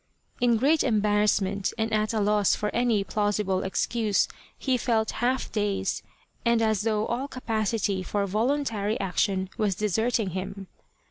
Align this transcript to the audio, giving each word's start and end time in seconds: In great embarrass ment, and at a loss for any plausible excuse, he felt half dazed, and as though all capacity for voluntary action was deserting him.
In 0.39 0.57
great 0.57 0.83
embarrass 0.83 1.41
ment, 1.41 1.73
and 1.77 1.93
at 1.93 2.11
a 2.11 2.19
loss 2.19 2.55
for 2.55 2.73
any 2.73 3.03
plausible 3.03 3.61
excuse, 3.61 4.27
he 4.57 4.75
felt 4.75 5.11
half 5.21 5.51
dazed, 5.51 6.01
and 6.43 6.59
as 6.59 6.81
though 6.81 7.05
all 7.05 7.27
capacity 7.27 8.01
for 8.01 8.25
voluntary 8.25 8.99
action 8.99 9.47
was 9.59 9.75
deserting 9.75 10.31
him. 10.31 10.65